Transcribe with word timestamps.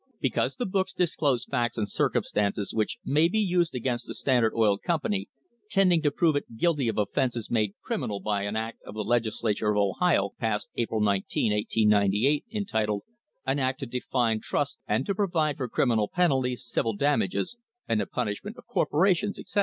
Because 0.19 0.55
the 0.55 0.65
books 0.65 0.93
disclose 0.93 1.45
facts 1.45 1.77
and 1.77 1.87
circumstances 1.87 2.73
which 2.73 2.97
may 3.05 3.27
be 3.29 3.37
used 3.37 3.75
against 3.75 4.07
the 4.07 4.15
Standard 4.15 4.51
Oil 4.55 4.79
Company, 4.79 5.29
tending 5.69 6.01
to 6.01 6.09
prove 6.09 6.35
it 6.35 6.57
guilty 6.57 6.87
of 6.87 6.97
offences 6.97 7.51
made 7.51 7.75
criminal 7.83 8.19
by 8.19 8.41
an 8.45 8.55
act 8.55 8.81
of 8.83 8.95
the 8.95 9.03
Legislature 9.03 9.69
of 9.69 9.77
Ohio, 9.77 10.31
passed 10.39 10.69
April 10.75 11.01
19, 11.01 11.53
1898, 11.53 12.45
entitled 12.51 13.03
"An 13.45 13.59
Act 13.59 13.79
to 13.81 13.85
define 13.85 14.39
trusts 14.41 14.79
and 14.87 15.05
to 15.05 15.13
provide 15.13 15.57
for 15.57 15.69
criminal 15.69 16.07
penalties, 16.09 16.65
civil 16.65 16.95
damages, 16.95 17.57
and 17.87 18.01
the 18.01 18.07
punishment 18.07 18.57
of 18.57 18.65
corporations," 18.65 19.37
etc. 19.37 19.59